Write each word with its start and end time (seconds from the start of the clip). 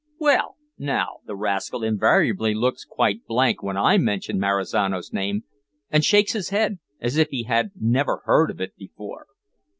Well 0.17 0.55
now, 0.79 1.19
the 1.27 1.35
rascal 1.35 1.83
invariably 1.83 2.55
looks 2.55 2.85
quite 2.85 3.23
blank 3.27 3.61
when 3.61 3.77
I 3.77 3.99
mention 3.99 4.39
Marizano's 4.39 5.13
name, 5.13 5.43
and 5.91 6.03
shakes 6.03 6.31
his 6.33 6.49
head, 6.49 6.79
as 6.99 7.17
if 7.17 7.27
he 7.29 7.43
had 7.43 7.69
never 7.79 8.23
heard 8.25 8.49
of 8.49 8.59
it 8.59 8.75
before." 8.75 9.27